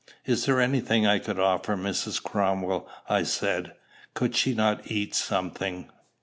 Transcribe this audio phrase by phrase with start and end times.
[0.25, 2.23] "Is there any thing I could offer Mrs.
[2.23, 3.75] Cromwell?" I said.
[4.15, 5.91] "Could she not eat something?"